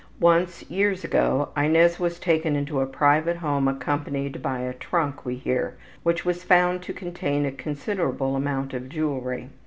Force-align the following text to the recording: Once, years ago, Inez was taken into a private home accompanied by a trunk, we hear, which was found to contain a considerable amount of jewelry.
Once, 0.19 0.67
years 0.67 1.03
ago, 1.03 1.49
Inez 1.55 1.99
was 1.99 2.17
taken 2.17 2.55
into 2.55 2.81
a 2.81 2.87
private 2.87 3.37
home 3.37 3.67
accompanied 3.67 4.41
by 4.41 4.61
a 4.61 4.73
trunk, 4.73 5.23
we 5.27 5.35
hear, 5.35 5.77
which 6.01 6.25
was 6.25 6.43
found 6.43 6.81
to 6.81 6.91
contain 6.91 7.45
a 7.45 7.51
considerable 7.51 8.35
amount 8.35 8.73
of 8.73 8.89
jewelry. 8.89 9.49